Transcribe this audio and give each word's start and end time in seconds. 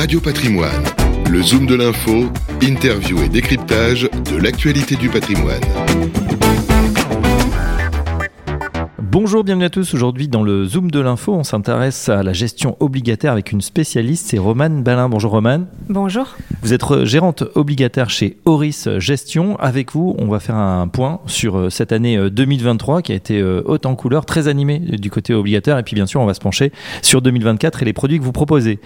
Radio 0.00 0.18
Patrimoine, 0.18 0.82
le 1.28 1.42
Zoom 1.42 1.66
de 1.66 1.74
l'info, 1.74 2.32
interview 2.62 3.22
et 3.22 3.28
décryptage 3.28 4.08
de 4.32 4.38
l'actualité 4.38 4.96
du 4.96 5.10
patrimoine. 5.10 5.60
Bonjour, 9.12 9.42
bienvenue 9.42 9.64
à 9.64 9.70
tous. 9.70 9.92
Aujourd'hui, 9.92 10.28
dans 10.28 10.44
le 10.44 10.64
Zoom 10.64 10.88
de 10.88 11.00
l'info, 11.00 11.34
on 11.34 11.42
s'intéresse 11.42 12.08
à 12.08 12.22
la 12.22 12.32
gestion 12.32 12.76
obligataire 12.78 13.32
avec 13.32 13.50
une 13.50 13.60
spécialiste, 13.60 14.28
c'est 14.28 14.38
Romane 14.38 14.84
Balin. 14.84 15.08
Bonjour 15.08 15.32
Romane. 15.32 15.66
Bonjour. 15.88 16.36
Vous 16.62 16.72
êtes 16.72 16.84
gérante 17.02 17.42
obligataire 17.56 18.08
chez 18.08 18.36
Horis 18.44 18.88
Gestion. 18.98 19.58
Avec 19.58 19.90
vous, 19.94 20.14
on 20.20 20.28
va 20.28 20.38
faire 20.38 20.54
un 20.54 20.86
point 20.86 21.18
sur 21.26 21.58
euh, 21.58 21.70
cette 21.70 21.90
année 21.90 22.30
2023 22.30 22.98
euh, 22.98 23.00
qui 23.00 23.10
a 23.10 23.16
été 23.16 23.40
euh, 23.40 23.62
haute 23.64 23.84
en 23.84 23.96
couleur, 23.96 24.24
très 24.26 24.46
animée 24.46 24.78
du 24.78 25.10
côté 25.10 25.34
obligataire. 25.34 25.76
Et 25.76 25.82
puis 25.82 25.96
bien 25.96 26.06
sûr, 26.06 26.20
on 26.20 26.26
va 26.26 26.34
se 26.34 26.40
pencher 26.40 26.70
sur 27.02 27.20
2024 27.20 27.82
et 27.82 27.86
les 27.86 27.92
produits 27.92 28.20
que 28.20 28.24
vous 28.24 28.30
proposez. 28.30 28.78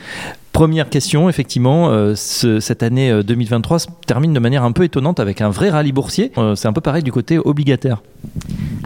Première 0.52 0.88
question, 0.88 1.28
effectivement, 1.28 2.14
cette 2.14 2.82
année 2.84 3.22
2023 3.24 3.78
se 3.80 3.88
termine 4.06 4.32
de 4.32 4.38
manière 4.38 4.62
un 4.62 4.72
peu 4.72 4.84
étonnante 4.84 5.18
avec 5.20 5.40
un 5.40 5.50
vrai 5.50 5.68
rallye 5.68 5.90
boursier. 5.90 6.30
c'est 6.54 6.68
un 6.68 6.72
peu 6.72 6.80
pareil 6.80 7.02
du 7.02 7.10
côté 7.10 7.38
obligataire. 7.38 8.00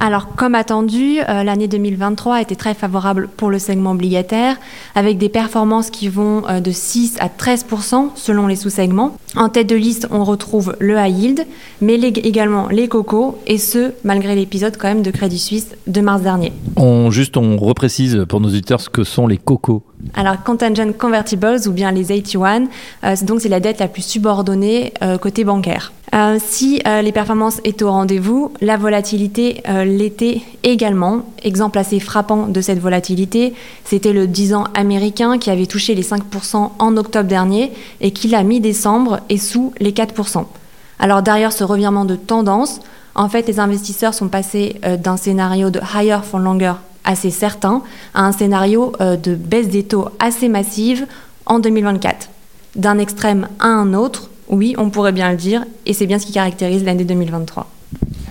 Alors, 0.00 0.28
comme 0.36 0.54
attendu, 0.54 1.18
euh, 1.20 1.42
l'année 1.42 1.66
2023 1.66 2.36
a 2.36 2.42
été 2.42 2.54
très 2.54 2.74
favorable 2.74 3.28
pour 3.36 3.50
le 3.50 3.58
segment 3.58 3.92
obligataire, 3.92 4.56
avec 4.94 5.18
des 5.18 5.28
performances 5.28 5.90
qui 5.90 6.08
vont 6.08 6.44
euh, 6.48 6.60
de 6.60 6.70
6 6.70 7.16
à 7.18 7.26
13% 7.26 8.10
selon 8.14 8.46
les 8.46 8.54
sous-segments. 8.54 9.16
En 9.34 9.48
tête 9.48 9.66
de 9.66 9.74
liste, 9.74 10.06
on 10.12 10.22
retrouve 10.22 10.76
le 10.78 10.96
high 10.96 11.18
yield, 11.18 11.46
mais 11.80 11.94
également 11.94 12.68
les 12.68 12.86
cocos, 12.86 13.38
et 13.46 13.58
ce, 13.58 13.92
malgré 14.04 14.36
l'épisode 14.36 14.76
quand 14.76 14.88
même 14.88 15.02
de 15.02 15.10
Crédit 15.10 15.38
Suisse 15.38 15.74
de 15.88 16.00
mars 16.00 16.22
dernier. 16.22 16.52
On, 16.76 17.10
juste, 17.10 17.36
on 17.36 17.56
reprécise 17.56 18.24
pour 18.28 18.40
nos 18.40 18.48
auditeurs 18.48 18.80
ce 18.80 18.90
que 18.90 19.02
sont 19.02 19.26
les 19.26 19.36
cocos. 19.36 19.82
Alors, 20.14 20.42
contingent 20.44 20.92
convertibles 20.96 21.58
ou 21.66 21.72
bien 21.72 21.90
les 21.90 22.06
81, 22.06 22.66
euh, 23.04 23.16
donc 23.22 23.40
c'est 23.40 23.48
la 23.48 23.58
dette 23.58 23.80
la 23.80 23.88
plus 23.88 24.02
subordonnée 24.02 24.92
côté 25.20 25.44
bancaire. 25.44 25.92
Euh, 26.18 26.38
si 26.44 26.82
euh, 26.86 27.00
les 27.00 27.12
performances 27.12 27.60
étaient 27.62 27.84
au 27.84 27.92
rendez-vous, 27.92 28.52
la 28.60 28.76
volatilité 28.76 29.62
euh, 29.68 29.84
l'était 29.84 30.42
également. 30.64 31.22
Exemple 31.44 31.78
assez 31.78 32.00
frappant 32.00 32.48
de 32.48 32.60
cette 32.60 32.80
volatilité, 32.80 33.54
c'était 33.84 34.12
le 34.12 34.26
10 34.26 34.54
ans 34.54 34.64
américain 34.74 35.38
qui 35.38 35.50
avait 35.50 35.66
touché 35.66 35.94
les 35.94 36.02
5% 36.02 36.70
en 36.76 36.96
octobre 36.96 37.28
dernier 37.28 37.72
et 38.00 38.10
qui 38.10 38.26
l'a 38.26 38.42
mi-décembre 38.42 39.20
est 39.28 39.36
sous 39.36 39.72
les 39.78 39.92
4%. 39.92 40.44
Alors 40.98 41.22
derrière 41.22 41.52
ce 41.52 41.62
revirement 41.62 42.04
de 42.04 42.16
tendance, 42.16 42.80
en 43.14 43.28
fait 43.28 43.46
les 43.46 43.60
investisseurs 43.60 44.14
sont 44.14 44.28
passés 44.28 44.80
d'un 44.98 45.16
scénario 45.16 45.70
de 45.70 45.80
higher 45.94 46.24
for 46.24 46.40
longer 46.40 46.72
assez 47.04 47.30
certain 47.30 47.82
à 48.14 48.24
un 48.24 48.32
scénario 48.32 48.92
de 48.98 49.36
baisse 49.36 49.68
des 49.68 49.84
taux 49.84 50.08
assez 50.18 50.48
massive 50.48 51.06
en 51.46 51.60
2024. 51.60 52.28
D'un 52.74 52.98
extrême 52.98 53.48
à 53.60 53.68
un 53.68 53.94
autre, 53.94 54.28
oui, 54.48 54.74
on 54.78 54.90
pourrait 54.90 55.12
bien 55.12 55.30
le 55.30 55.36
dire, 55.36 55.64
et 55.86 55.92
c'est 55.92 56.06
bien 56.06 56.18
ce 56.18 56.26
qui 56.26 56.32
caractérise 56.32 56.84
l'année 56.84 57.04
2023. 57.04 57.66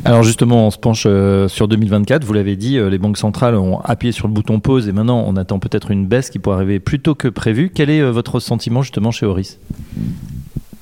Alors 0.05 0.23
justement, 0.23 0.67
on 0.67 0.71
se 0.71 0.77
penche 0.77 1.03
euh, 1.05 1.47
sur 1.47 1.67
2024. 1.67 2.23
Vous 2.23 2.33
l'avez 2.33 2.55
dit, 2.55 2.77
euh, 2.77 2.89
les 2.89 2.97
banques 2.97 3.17
centrales 3.17 3.55
ont 3.55 3.79
appuyé 3.81 4.11
sur 4.11 4.27
le 4.27 4.33
bouton 4.33 4.59
pause 4.59 4.87
et 4.87 4.91
maintenant 4.91 5.23
on 5.27 5.35
attend 5.35 5.59
peut-être 5.59 5.91
une 5.91 6.05
baisse 6.05 6.29
qui 6.29 6.39
pourrait 6.39 6.55
arriver 6.57 6.79
plus 6.79 6.99
tôt 6.99 7.15
que 7.15 7.27
prévu. 7.27 7.71
Quel 7.73 7.89
est 7.89 7.99
euh, 7.99 8.11
votre 8.11 8.39
sentiment 8.39 8.81
justement 8.81 9.11
chez 9.11 9.25
Horis 9.25 9.59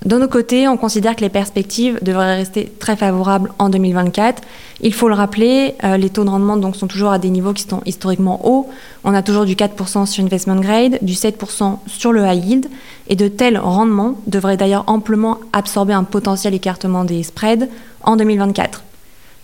de 0.06 0.18
nos 0.18 0.28
côtés, 0.28 0.68
on 0.68 0.78
considère 0.78 1.16
que 1.16 1.22
les 1.22 1.30
perspectives 1.30 1.98
devraient 2.04 2.36
rester 2.36 2.72
très 2.80 2.96
favorables 2.96 3.52
en 3.58 3.70
2024. 3.70 4.44
Il 4.82 4.94
faut 4.94 5.08
le 5.08 5.16
rappeler, 5.16 5.74
euh, 5.84 5.98
les 5.98 6.12
taux 6.12 6.24
de 6.24 6.30
rendement 6.30 6.74
sont 6.74 6.86
toujours 6.86 7.10
à 7.10 7.18
des 7.18 7.32
niveaux 7.32 7.54
qui 7.54 7.64
sont 7.64 7.82
historiquement 7.88 8.46
hauts. 8.48 8.70
On 9.04 9.16
a 9.16 9.24
toujours 9.24 9.46
du 9.46 9.56
4% 9.56 10.06
sur 10.06 10.24
investment 10.24 10.58
grade, 10.58 11.00
du 11.02 11.14
7% 11.14 11.80
sur 11.88 12.12
le 12.12 12.24
high 12.24 12.46
yield, 12.46 12.68
et 13.08 13.16
de 13.16 13.28
tels 13.28 13.58
rendements 13.58 14.14
devraient 14.28 14.58
d'ailleurs 14.58 14.84
amplement 14.86 15.40
absorber 15.54 15.94
un 15.94 16.04
potentiel 16.04 16.54
écartement 16.54 17.04
des 17.04 17.24
spreads 17.24 17.68
en 18.04 18.16
2024. 18.16 18.84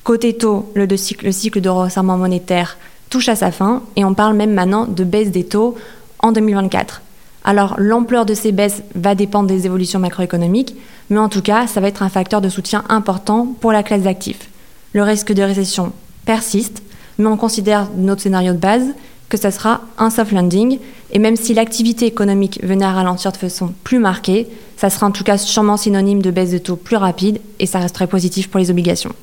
Côté 0.03 0.37
taux, 0.37 0.71
le 0.75 0.85
cycle 0.95 1.61
de 1.61 1.69
resserrement 1.69 2.17
monétaire 2.17 2.77
touche 3.09 3.29
à 3.29 3.35
sa 3.35 3.51
fin, 3.51 3.81
et 3.95 4.05
on 4.05 4.13
parle 4.13 4.35
même 4.35 4.53
maintenant 4.53 4.85
de 4.85 5.03
baisse 5.03 5.31
des 5.31 5.43
taux 5.43 5.75
en 6.19 6.31
2024. 6.31 7.01
Alors 7.43 7.75
l'ampleur 7.77 8.25
de 8.25 8.33
ces 8.33 8.51
baisses 8.51 8.83
va 8.95 9.15
dépendre 9.15 9.47
des 9.47 9.65
évolutions 9.65 9.99
macroéconomiques, 9.99 10.75
mais 11.09 11.19
en 11.19 11.29
tout 11.29 11.41
cas, 11.41 11.67
ça 11.67 11.81
va 11.81 11.87
être 11.87 12.03
un 12.03 12.09
facteur 12.09 12.41
de 12.41 12.49
soutien 12.49 12.83
important 12.89 13.47
pour 13.59 13.71
la 13.71 13.83
classe 13.83 14.03
d'actifs. 14.03 14.49
Le 14.93 15.03
risque 15.03 15.33
de 15.33 15.41
récession 15.41 15.91
persiste, 16.25 16.83
mais 17.17 17.27
on 17.27 17.37
considère 17.37 17.87
notre 17.97 18.21
scénario 18.21 18.53
de 18.53 18.57
base 18.57 18.85
que 19.29 19.37
ça 19.37 19.49
sera 19.49 19.81
un 19.97 20.09
soft 20.09 20.33
landing, 20.33 20.77
et 21.11 21.19
même 21.19 21.37
si 21.37 21.53
l'activité 21.53 22.05
économique 22.05 22.59
venait 22.63 22.85
à 22.85 22.91
ralentir 22.91 23.31
de 23.31 23.37
façon 23.37 23.73
plus 23.83 23.97
marquée, 23.97 24.47
ça 24.75 24.89
sera 24.89 25.07
en 25.07 25.11
tout 25.11 25.23
cas 25.23 25.37
sûrement 25.37 25.77
synonyme 25.77 26.21
de 26.21 26.31
baisse 26.31 26.51
de 26.51 26.57
taux 26.57 26.75
plus 26.75 26.97
rapide, 26.97 27.39
et 27.59 27.65
ça 27.65 27.79
resterait 27.79 28.07
positif 28.07 28.49
pour 28.49 28.59
les 28.59 28.69
obligations. 28.69 29.13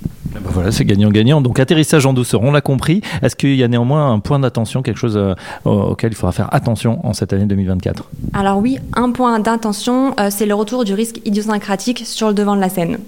Voilà, 0.59 0.73
c'est 0.73 0.85
gagnant-gagnant. 0.85 1.41
Donc 1.41 1.61
atterrissage 1.61 2.05
en 2.05 2.13
douceur, 2.13 2.43
on 2.43 2.51
l'a 2.51 2.61
compris. 2.61 3.01
Est-ce 3.23 3.37
qu'il 3.37 3.55
y 3.55 3.63
a 3.63 3.69
néanmoins 3.69 4.11
un 4.11 4.19
point 4.19 4.41
d'attention, 4.41 4.83
quelque 4.83 4.99
chose 4.99 5.17
euh, 5.17 5.37
auquel 5.65 6.11
il 6.11 6.17
faudra 6.17 6.33
faire 6.33 6.53
attention 6.53 6.99
en 7.07 7.13
cette 7.13 7.33
année 7.33 7.47
2024 7.47 8.11
Alors 8.33 8.59
oui, 8.59 8.79
un 8.95 9.13
point 9.13 9.39
d'attention, 9.39 10.17
euh, 10.19 10.31
c'est 10.33 10.47
le 10.47 10.55
retour 10.55 10.83
du 10.83 10.95
risque 10.95 11.21
idiosyncratique 11.25 12.03
sur 12.05 12.27
le 12.27 12.35
devant 12.35 12.57
de 12.57 12.61
la 12.61 12.71
scène. 12.71 12.99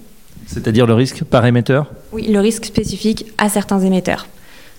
C'est-à-dire 0.45 0.87
le 0.87 0.93
risque 0.93 1.25
par 1.25 1.45
émetteur? 1.45 1.87
Oui, 2.13 2.31
le 2.31 2.39
risque 2.39 2.63
spécifique 2.63 3.25
à 3.37 3.49
certains 3.49 3.81
émetteurs. 3.81 4.27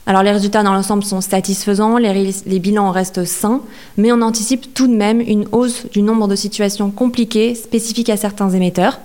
Alors 0.07 0.23
les 0.23 0.33
résultats 0.33 0.63
dans 0.63 0.73
l'ensemble 0.73 1.05
sont 1.05 1.21
satisfaisants, 1.21 1.99
les, 1.99 2.31
les, 2.47 2.59
bilans 2.59 2.91
restent 2.91 3.27
sains, 3.27 3.61
mais 3.99 4.13
on 4.13 4.23
anticipe 4.23 4.73
tout 4.73 4.87
de 4.87 4.95
même 4.95 5.21
une 5.21 5.45
hausse 5.53 5.85
du 5.93 6.01
nombre 6.01 6.27
de 6.27 6.37
situations 6.37 6.91
compliquées 6.91 7.55
spécifiques 7.55 8.09
à 8.09 8.17
certains 8.17 8.49
émetteurs. 8.49 8.99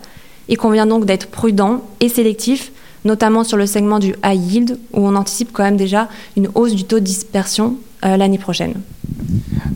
Il 0.48 0.56
convient 0.56 0.86
donc 0.86 1.04
d'être 1.04 1.28
prudent 1.28 1.84
et 2.00 2.08
sélectif 2.08 2.72
notamment 3.08 3.44
sur 3.44 3.58
le 3.58 3.66
segment 3.66 3.98
du 3.98 4.14
high 4.24 4.40
yield, 4.40 4.78
où 4.94 5.08
on 5.08 5.16
anticipe 5.16 5.50
quand 5.52 5.64
même 5.64 5.78
déjà 5.78 6.10
une 6.36 6.50
hausse 6.54 6.76
du 6.76 6.84
taux 6.84 7.00
de 7.00 7.06
dispersion 7.06 7.78
euh, 8.06 8.16
l'année 8.18 8.38
prochaine. 8.38 8.76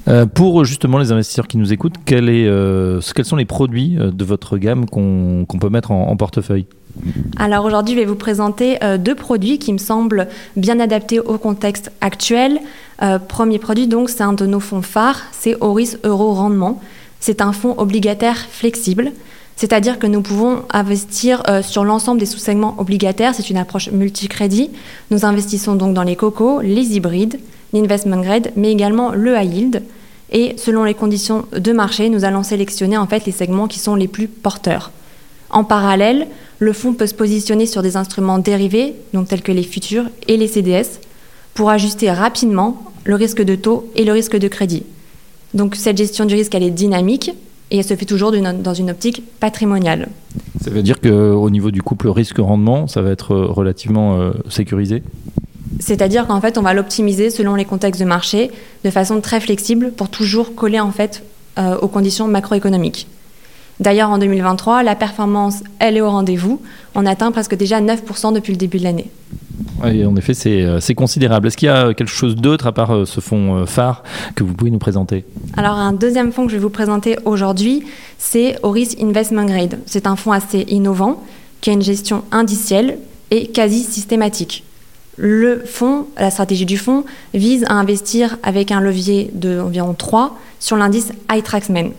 Euh, 0.07 0.27
pour 0.27 0.63
justement 0.65 0.99
les 0.99 1.11
investisseurs 1.11 1.47
qui 1.47 1.57
nous 1.57 1.73
écoutent, 1.73 1.95
quel 2.05 2.29
est, 2.29 2.45
euh, 2.45 3.01
quels 3.15 3.25
sont 3.25 3.35
les 3.35 3.45
produits 3.45 3.97
de 3.97 4.23
votre 4.25 4.57
gamme 4.57 4.85
qu'on 4.85 5.45
peut 5.59 5.69
mettre 5.69 5.89
en, 5.89 6.15
portefeuille? 6.15 6.67
Alors 7.37 7.65
aujourd'hui, 7.65 7.95
je 7.95 7.99
vais 7.99 8.05
vous 8.05 8.15
présenter 8.15 8.77
deux 8.99 9.15
produits 9.15 9.57
qui 9.57 9.71
me 9.71 9.77
semblent 9.77 10.27
bien 10.57 10.79
adaptés 10.79 11.19
au 11.19 11.37
contexte 11.37 11.91
actuel. 12.01 12.59
premier 13.27 13.59
produit, 13.59 13.87
donc, 13.87 14.09
c'est 14.09 14.21
un 14.21 14.33
de 14.33 14.45
nos 14.45 14.59
fonds 14.59 14.81
phares, 14.81 15.21
c'est 15.31 15.55
Horis 15.61 15.97
Euro 16.03 16.33
Rendement. 16.33 16.81
C'est 17.21 17.39
un 17.39 17.53
fonds 17.53 17.75
obligataire 17.77 18.37
flexible. 18.37 19.11
C'est-à-dire 19.61 19.99
que 19.99 20.07
nous 20.07 20.23
pouvons 20.23 20.63
investir 20.71 21.43
euh, 21.47 21.61
sur 21.61 21.83
l'ensemble 21.83 22.19
des 22.19 22.25
sous-segments 22.25 22.73
obligataires. 22.79 23.35
C'est 23.35 23.51
une 23.51 23.57
approche 23.57 23.91
multi-crédit. 23.91 24.71
Nous 25.11 25.23
investissons 25.23 25.75
donc 25.75 25.93
dans 25.93 26.01
les 26.01 26.15
cocos, 26.15 26.61
les 26.61 26.95
hybrides, 26.95 27.39
l'investment 27.71 28.21
grade, 28.21 28.53
mais 28.55 28.71
également 28.71 29.11
le 29.11 29.37
high 29.37 29.53
yield. 29.53 29.83
Et 30.31 30.55
selon 30.57 30.83
les 30.83 30.95
conditions 30.95 31.45
de 31.55 31.73
marché, 31.73 32.09
nous 32.09 32.25
allons 32.25 32.41
sélectionner 32.41 32.97
en 32.97 33.05
fait 33.05 33.27
les 33.27 33.31
segments 33.31 33.67
qui 33.67 33.77
sont 33.77 33.93
les 33.93 34.07
plus 34.07 34.27
porteurs. 34.27 34.89
En 35.51 35.63
parallèle, 35.63 36.25
le 36.57 36.73
fonds 36.73 36.95
peut 36.95 37.05
se 37.05 37.13
positionner 37.13 37.67
sur 37.67 37.83
des 37.83 37.97
instruments 37.97 38.39
dérivés, 38.39 38.95
donc 39.13 39.27
tels 39.27 39.43
que 39.43 39.51
les 39.51 39.61
futurs 39.61 40.05
et 40.27 40.37
les 40.37 40.47
CDS, 40.47 40.99
pour 41.53 41.69
ajuster 41.69 42.09
rapidement 42.09 42.83
le 43.03 43.13
risque 43.13 43.43
de 43.43 43.53
taux 43.53 43.91
et 43.95 44.05
le 44.05 44.11
risque 44.11 44.37
de 44.37 44.47
crédit. 44.47 44.85
Donc 45.53 45.75
cette 45.75 45.97
gestion 45.97 46.25
du 46.25 46.33
risque, 46.33 46.55
elle 46.55 46.63
est 46.63 46.71
dynamique, 46.71 47.31
et 47.71 47.77
elle 47.77 47.85
se 47.85 47.95
fait 47.95 48.05
toujours 48.05 48.31
dans 48.31 48.73
une 48.73 48.91
optique 48.91 49.23
patrimoniale. 49.39 50.09
Ça 50.61 50.69
veut 50.69 50.83
dire 50.83 50.99
qu'au 50.99 51.49
niveau 51.49 51.71
du 51.71 51.81
couple 51.81 52.09
risque-rendement, 52.09 52.87
ça 52.87 53.01
va 53.01 53.09
être 53.09 53.33
euh, 53.33 53.45
relativement 53.47 54.19
euh, 54.19 54.31
sécurisé? 54.49 55.01
C'est-à-dire 55.79 56.27
qu'en 56.27 56.41
fait, 56.41 56.57
on 56.57 56.61
va 56.61 56.73
l'optimiser 56.73 57.29
selon 57.29 57.55
les 57.55 57.65
contextes 57.65 57.99
de 57.99 58.05
marché 58.05 58.51
de 58.83 58.89
façon 58.89 59.21
très 59.21 59.39
flexible 59.39 59.91
pour 59.91 60.09
toujours 60.09 60.53
coller 60.53 60.79
en 60.79 60.91
fait 60.91 61.23
euh, 61.57 61.77
aux 61.77 61.87
conditions 61.87 62.27
macroéconomiques. 62.27 63.07
D'ailleurs, 63.79 64.09
en 64.09 64.19
2023, 64.19 64.83
la 64.83 64.95
performance, 64.95 65.63
elle 65.79 65.97
est 65.97 66.01
au 66.01 66.11
rendez-vous. 66.11 66.61
On 66.93 67.05
atteint 67.05 67.31
presque 67.31 67.55
déjà 67.55 67.81
9% 67.81 68.33
depuis 68.33 68.51
le 68.51 68.57
début 68.57 68.77
de 68.77 68.83
l'année. 68.83 69.09
Oui, 69.83 70.05
en 70.05 70.15
effet, 70.15 70.33
euh, 70.47 70.79
c'est 70.79 70.95
considérable. 70.95 71.47
Est-ce 71.47 71.57
qu'il 71.57 71.67
y 71.67 71.69
a 71.69 71.93
quelque 71.93 72.09
chose 72.09 72.35
d'autre 72.35 72.67
à 72.67 72.71
part 72.71 72.93
euh, 72.95 73.05
ce 73.05 73.19
fonds 73.19 73.57
euh, 73.57 73.65
phare 73.65 74.03
que 74.35 74.43
vous 74.43 74.53
pouvez 74.53 74.71
nous 74.71 74.79
présenter? 74.79 75.25
Alors, 75.57 75.75
un 75.75 75.93
deuxième 75.93 76.31
fonds 76.31 76.45
que 76.45 76.51
je 76.51 76.57
vais 76.57 76.61
vous 76.61 76.69
présenter 76.69 77.17
aujourd'hui, 77.25 77.83
c'est 78.17 78.57
Horis 78.63 78.95
Investment 79.01 79.45
Grade. 79.45 79.79
C'est 79.85 80.07
un 80.07 80.15
fonds 80.15 80.31
assez 80.31 80.65
innovant 80.67 81.23
qui 81.61 81.69
a 81.69 81.73
une 81.73 81.81
gestion 81.81 82.23
indicielle 82.31 82.97
et 83.31 83.47
quasi 83.47 83.83
systématique. 83.83 84.63
Le 85.17 85.63
fonds, 85.65 86.07
la 86.17 86.31
stratégie 86.31 86.65
du 86.65 86.77
fonds, 86.77 87.03
vise 87.33 87.65
à 87.65 87.73
investir 87.73 88.37
avec 88.43 88.71
un 88.71 88.81
levier 88.81 89.29
d'environ 89.33 89.93
3 89.93 90.37
sur 90.59 90.77
l'indice 90.77 91.11
iTraxman. 91.31 91.91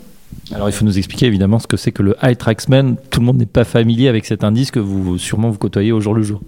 Alors 0.52 0.68
il 0.68 0.72
faut 0.72 0.84
nous 0.84 0.98
expliquer 0.98 1.26
évidemment 1.26 1.58
ce 1.58 1.66
que 1.66 1.76
c'est 1.76 1.92
que 1.92 2.02
le 2.02 2.16
iTraxman. 2.22 2.96
Tout 3.10 3.20
le 3.20 3.26
monde 3.26 3.38
n'est 3.38 3.46
pas 3.46 3.64
familier 3.64 4.08
avec 4.08 4.26
cet 4.26 4.44
indice 4.44 4.70
que 4.70 4.80
vous 4.80 5.18
sûrement 5.18 5.50
vous 5.50 5.58
côtoyez 5.58 5.92
au 5.92 6.00
jour 6.00 6.14
le 6.14 6.22
jour. 6.22 6.40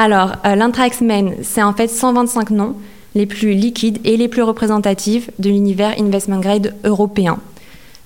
Alors, 0.00 0.36
euh, 0.46 0.54
l'Intraxman, 0.54 1.34
c'est 1.42 1.60
en 1.60 1.72
fait 1.72 1.88
125 1.88 2.50
noms 2.50 2.76
les 3.16 3.26
plus 3.26 3.54
liquides 3.54 3.98
et 4.04 4.16
les 4.16 4.28
plus 4.28 4.42
représentatifs 4.42 5.28
de 5.40 5.48
l'univers 5.48 5.92
investment 5.98 6.38
grade 6.38 6.76
européen. 6.84 7.38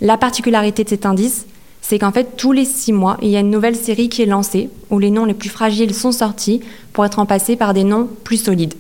La 0.01 0.17
particularité 0.17 0.85
de 0.85 0.89
cet 0.89 1.05
indice, 1.05 1.45
c'est 1.83 1.99
qu'en 1.99 2.11
fait, 2.11 2.39
tous 2.39 2.53
les 2.53 2.65
six 2.65 2.95
mois, 2.95 3.19
il 3.21 3.29
y 3.29 3.37
a 3.37 3.41
une 3.41 3.51
nouvelle 3.51 3.77
série 3.77 4.09
qui 4.09 4.23
est 4.23 4.27
lancée, 4.27 4.71
où 4.89 4.99
les 4.99 5.11
noms 5.11 5.27
les 5.27 5.35
plus 5.35 5.51
fragiles 5.51 5.93
sont 5.93 6.13
sortis 6.13 6.63
pour 6.95 7.05
être 7.05 7.17
remplacés 7.17 7.57
par 7.57 7.75
des 7.75 7.85
noms 7.85 8.09
plus 8.25 8.43
solides. 8.43 8.73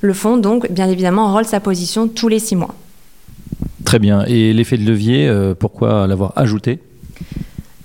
Le 0.00 0.12
fonds, 0.12 0.36
donc, 0.36 0.70
bien 0.70 0.88
évidemment, 0.88 1.24
enrôle 1.24 1.46
sa 1.46 1.58
position 1.58 2.06
tous 2.06 2.28
les 2.28 2.38
six 2.38 2.54
mois. 2.54 2.76
Très 3.84 3.98
bien. 3.98 4.24
Et 4.26 4.52
l'effet 4.52 4.76
de 4.76 4.84
levier, 4.84 5.26
euh, 5.26 5.54
pourquoi 5.58 6.06
l'avoir 6.06 6.32
ajouté? 6.36 6.78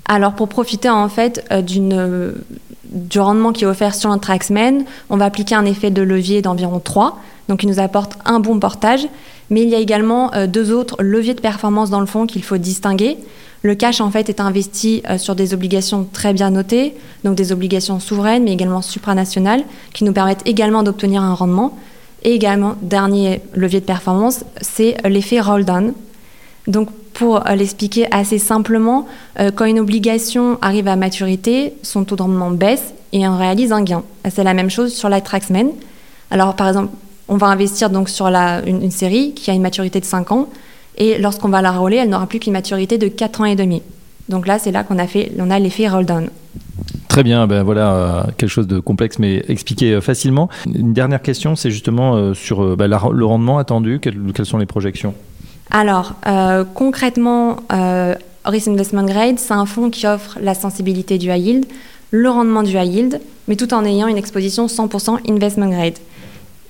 Alors, 0.05 0.35
pour 0.35 0.47
profiter 0.47 0.89
en 0.89 1.09
fait 1.09 1.43
euh, 1.51 1.63
d'une 1.63 2.35
du 2.89 3.19
rendement 3.19 3.51
qui 3.51 3.63
est 3.63 3.67
offert 3.67 3.95
sur 3.95 4.11
un 4.11 4.17
Traxman, 4.17 4.83
on 5.09 5.17
va 5.17 5.25
appliquer 5.25 5.55
un 5.55 5.65
effet 5.65 5.91
de 5.91 6.01
levier 6.01 6.41
d'environ 6.41 6.79
3, 6.79 7.19
donc 7.47 7.63
il 7.63 7.69
nous 7.69 7.79
apporte 7.79 8.17
un 8.25 8.39
bon 8.39 8.59
portage, 8.59 9.07
mais 9.49 9.61
il 9.61 9.69
y 9.69 9.75
a 9.75 9.79
également 9.79 10.33
euh, 10.33 10.47
deux 10.47 10.71
autres 10.71 11.01
leviers 11.01 11.33
de 11.33 11.41
performance 11.41 11.89
dans 11.89 11.99
le 11.99 12.05
fonds 12.05 12.25
qu'il 12.25 12.43
faut 12.43 12.57
distinguer. 12.57 13.17
Le 13.61 13.75
cash 13.75 13.99
en 13.99 14.09
fait 14.09 14.29
est 14.29 14.39
investi 14.39 15.03
euh, 15.09 15.17
sur 15.17 15.35
des 15.35 15.53
obligations 15.53 16.07
très 16.11 16.33
bien 16.33 16.51
notées, 16.51 16.95
donc 17.23 17.35
des 17.35 17.51
obligations 17.51 17.99
souveraines 17.99 18.43
mais 18.43 18.53
également 18.53 18.81
supranationales 18.81 19.63
qui 19.93 20.03
nous 20.03 20.13
permettent 20.13 20.47
également 20.47 20.83
d'obtenir 20.83 21.21
un 21.21 21.33
rendement. 21.33 21.77
Et 22.23 22.33
également, 22.33 22.75
dernier 22.81 23.41
levier 23.53 23.79
de 23.79 23.85
performance, 23.85 24.43
c'est 24.61 24.97
l'effet 25.07 25.39
roll 25.39 25.63
down. 25.63 25.93
Donc 26.67 26.89
pour 27.19 27.45
euh, 27.45 27.55
l'expliquer 27.55 28.07
assez 28.11 28.37
simplement, 28.39 29.05
euh, 29.41 29.51
quand 29.53 29.65
une 29.65 29.79
obligation 29.79 30.57
arrive 30.61 30.87
à 30.87 30.95
maturité, 30.95 31.73
son 31.83 32.05
taux 32.05 32.15
de 32.15 32.21
rendement 32.21 32.49
baisse 32.49 32.93
et 33.11 33.27
on 33.27 33.37
réalise 33.37 33.73
un 33.73 33.83
gain. 33.83 34.03
C'est 34.29 34.45
la 34.45 34.53
même 34.53 34.69
chose 34.69 34.93
sur 34.93 35.09
la 35.09 35.19
Traxman. 35.19 35.67
Alors 36.31 36.55
par 36.55 36.69
exemple, 36.69 36.93
on 37.27 37.35
va 37.35 37.47
investir 37.47 37.89
donc 37.89 38.07
sur 38.07 38.27
une, 38.27 38.89
série 38.89 39.33
qui 39.33 39.51
a 39.51 39.53
une 39.53 39.61
maturité 39.61 39.99
de 39.99 40.05
5 40.05 40.31
ans 40.31 40.47
et 40.97 41.17
lorsqu'on 41.17 41.49
va 41.49 41.61
la 41.61 41.71
rouler, 41.71 41.97
elle 41.97 42.09
n'aura 42.09 42.25
plus 42.25 42.39
qu'une 42.39 42.53
maturité 42.53 42.97
de 42.97 43.09
4 43.09 43.41
ans 43.41 43.45
et 43.45 43.57
demi. 43.57 43.81
Donc 44.29 44.47
là, 44.47 44.57
c'est 44.57 44.71
là 44.71 44.85
qu'on 44.85 44.97
a 44.97 45.03
a 45.03 45.59
l'effet 45.59 45.89
roll 45.89 46.05
down. 46.05 46.29
Très 47.09 47.23
bien, 47.23 47.47
ben 47.47 47.63
voilà 47.63 47.93
euh, 47.93 48.23
quelque 48.37 48.47
chose 48.49 48.67
de 48.67 48.79
complexe 48.79 49.19
mais 49.19 49.43
expliqué 49.49 49.99
facilement. 49.99 50.47
Une 50.73 50.93
dernière 50.93 51.21
question, 51.21 51.57
c'est 51.57 51.69
justement 51.69 52.33
sur 52.33 52.77
ben, 52.77 52.87
le 52.87 53.25
rendement 53.25 53.57
attendu. 53.57 53.99
quelles 53.99 54.45
sont 54.45 54.57
les 54.57 54.65
projections? 54.65 55.13
Alors, 55.71 56.15
euh, 56.25 56.63
concrètement, 56.73 57.57
euh, 57.71 58.15
Investment 58.45 59.03
Grade, 59.03 59.37
c'est 59.37 59.53
un 59.53 59.65
fonds 59.65 59.89
qui 59.89 60.07
offre 60.07 60.37
la 60.41 60.53
sensibilité 60.53 61.17
du 61.17 61.29
high 61.29 61.45
yield, 61.45 61.65
le 62.11 62.29
rendement 62.29 62.63
du 62.63 62.71
high 62.71 62.91
yield, 62.91 63.21
mais 63.47 63.55
tout 63.55 63.73
en 63.73 63.85
ayant 63.85 64.07
une 64.07 64.17
exposition 64.17 64.67
100% 64.67 65.19
investment 65.29 65.69
grade. 65.69 65.97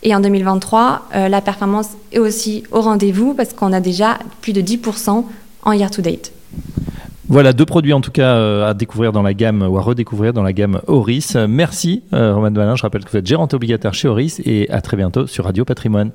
Et 0.01 0.15
en 0.15 0.21
2023, 0.21 1.07
euh, 1.13 1.29
la 1.29 1.41
performance 1.41 1.89
est 2.11 2.19
aussi 2.19 2.63
au 2.71 2.81
rendez-vous 2.81 3.33
parce 3.33 3.53
qu'on 3.53 3.73
a 3.73 3.81
déjà 3.81 4.17
plus 4.41 4.53
de 4.53 4.61
10% 4.61 5.25
en 5.63 5.71
year 5.73 5.91
to 5.91 6.01
date. 6.01 6.31
Voilà 7.27 7.53
deux 7.53 7.65
produits 7.65 7.93
en 7.93 8.01
tout 8.01 8.11
cas 8.11 8.33
euh, 8.35 8.69
à 8.69 8.73
découvrir 8.73 9.11
dans 9.11 9.21
la 9.21 9.33
gamme 9.33 9.61
ou 9.61 9.77
à 9.77 9.81
redécouvrir 9.81 10.33
dans 10.33 10.41
la 10.41 10.53
gamme 10.53 10.81
Horis. 10.87 11.35
Merci 11.47 12.01
euh, 12.13 12.33
Romain 12.33 12.49
Valin, 12.49 12.75
je 12.75 12.81
rappelle 12.81 13.03
que 13.03 13.11
vous 13.11 13.17
êtes 13.17 13.27
gérante 13.27 13.53
obligataire 13.53 13.93
chez 13.93 14.07
Horis 14.07 14.41
et 14.45 14.69
à 14.71 14.81
très 14.81 14.97
bientôt 14.97 15.27
sur 15.27 15.43
Radio 15.43 15.63
Patrimoine. 15.63 16.11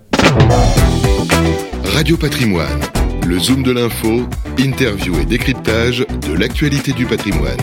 Radio 1.94 2.16
Patrimoine, 2.16 2.80
le 3.24 3.38
zoom 3.38 3.62
de 3.62 3.70
l'info, 3.70 4.26
interview 4.58 5.16
et 5.20 5.24
décryptage 5.24 6.04
de 6.26 6.32
l'actualité 6.32 6.90
du 6.90 7.06
patrimoine. 7.06 7.56